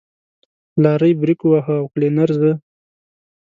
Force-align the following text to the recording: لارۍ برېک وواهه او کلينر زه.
لارۍ 0.83 1.11
برېک 1.21 1.39
وواهه 1.43 1.75
او 1.81 1.85
کلينر 1.93 2.29
زه. 2.41 2.51